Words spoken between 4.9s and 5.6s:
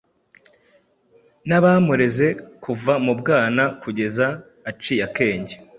akenge.